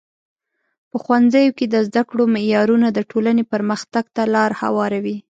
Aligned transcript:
په 0.89 0.97
ښوونځیو 1.03 1.55
کې 1.57 1.65
د 1.69 1.75
زده 1.87 2.03
کړو 2.09 2.23
معیارونه 2.35 2.87
د 2.91 2.99
ټولنې 3.11 3.43
پرمختګ 3.53 4.05
ته 4.15 4.23
لار 4.35 4.51
هواروي. 4.61 5.17